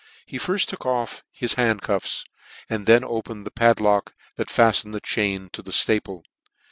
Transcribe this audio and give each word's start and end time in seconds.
He 0.25 0.39
firft 0.39 0.65
took 0.65 0.83
off 0.83 1.21
his 1.31 1.53
hand 1.53 1.83
cuffs, 1.83 2.23
and 2.67 2.87
then 2.87 3.03
opened 3.03 3.45
the 3.45 3.51
padlock 3.51 4.15
that 4.35 4.49
fattened 4.49 4.95
the 4.95 4.99
chain 4.99 5.51
to 5.53 5.61
'the 5.61 5.69
itaple. 5.69 6.23